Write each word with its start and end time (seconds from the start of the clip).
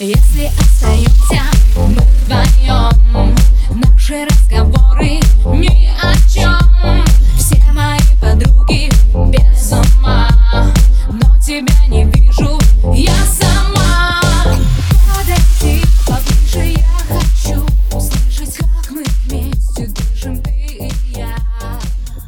Если 0.00 0.50
остаемся 0.58 1.40
мы 1.76 2.02
вдвоем 2.24 3.36
Наши 3.70 4.24
разговоры 4.24 5.20
ни 5.46 5.88
о 6.02 6.14
чем 6.28 7.04
Все 7.38 7.62
мои 7.72 8.00
подруги 8.20 8.90
без 9.30 9.72
ума 9.72 10.28
Но 11.08 11.38
тебя 11.40 11.86
не 11.86 12.04
вижу 12.06 12.58
я 12.92 13.14
сама. 13.26 14.20
Подойди 15.08 15.82
поближе, 16.06 16.76
я 16.76 16.98
хочу 17.08 17.64
Услышать, 17.96 18.56
как 18.58 18.90
мы 18.90 19.02
вместе 19.26 19.86
дышим, 19.86 20.42
ты 20.42 20.50
и 20.50 20.92
я. 21.16 21.34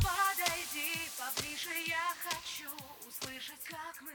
Подойди 0.01 0.97
поближе, 1.19 1.75
я 1.87 2.09
хочу 2.25 2.71
Услышать, 3.07 3.63
как 3.69 4.01
мы 4.03 4.13